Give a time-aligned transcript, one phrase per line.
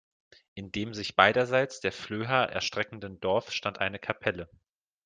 [0.55, 4.49] In dem sich beiderseits der Flöha erstreckenden Dorf stand eine Kapelle.